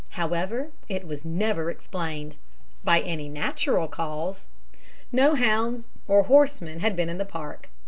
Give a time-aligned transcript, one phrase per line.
[0.17, 2.37] However, it never was explained
[2.83, 4.47] by any natural cause.
[5.11, 7.69] No hounds or horseman had been in the park.